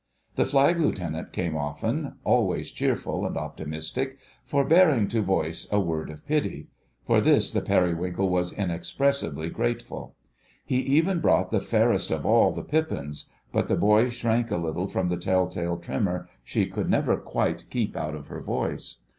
[0.35, 6.25] The Flag Lieutenant came often, always cheerful and optimistic, forbearing to voice a word of
[6.25, 6.69] pity:
[7.05, 10.15] for this the Periwinkle was inexpressibly grateful.
[10.65, 14.87] He even brought the Fairest of All the Pippins, but the boy shrank a little
[14.87, 19.01] from the tell tale tremor she could never quite keep out of her voice.